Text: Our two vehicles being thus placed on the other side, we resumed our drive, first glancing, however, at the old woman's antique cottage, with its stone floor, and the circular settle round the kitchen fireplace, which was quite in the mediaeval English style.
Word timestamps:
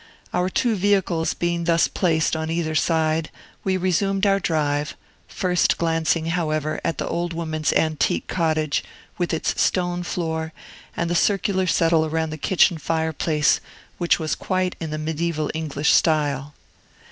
Our 0.33 0.49
two 0.49 0.73
vehicles 0.73 1.35
being 1.35 1.65
thus 1.65 1.87
placed 1.87 2.35
on 2.35 2.47
the 2.47 2.59
other 2.61 2.73
side, 2.73 3.29
we 3.63 3.77
resumed 3.77 4.25
our 4.25 4.39
drive, 4.39 4.95
first 5.27 5.77
glancing, 5.77 6.25
however, 6.33 6.81
at 6.83 6.97
the 6.97 7.07
old 7.07 7.33
woman's 7.33 7.71
antique 7.73 8.25
cottage, 8.25 8.83
with 9.19 9.31
its 9.31 9.61
stone 9.61 10.01
floor, 10.01 10.53
and 10.97 11.07
the 11.07 11.13
circular 11.13 11.67
settle 11.67 12.09
round 12.09 12.31
the 12.33 12.39
kitchen 12.39 12.79
fireplace, 12.79 13.59
which 13.99 14.17
was 14.17 14.33
quite 14.33 14.75
in 14.79 14.89
the 14.89 14.97
mediaeval 14.97 15.51
English 15.53 15.91
style. 15.93 16.55